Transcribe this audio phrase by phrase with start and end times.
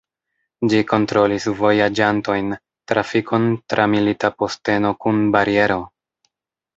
[0.71, 2.49] Ĝi kontrolis vojaĝantojn,
[2.91, 5.77] trafikon tra milita posteno kun bariero.